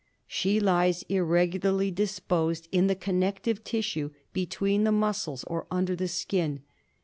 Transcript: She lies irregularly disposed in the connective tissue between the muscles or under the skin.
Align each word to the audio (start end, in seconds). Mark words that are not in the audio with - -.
She 0.25 0.59
lies 0.59 1.03
irregularly 1.09 1.91
disposed 1.91 2.67
in 2.71 2.87
the 2.87 2.95
connective 2.95 3.63
tissue 3.63 4.09
between 4.33 4.83
the 4.83 4.91
muscles 4.91 5.43
or 5.43 5.67
under 5.69 5.95
the 5.95 6.07
skin. 6.07 6.63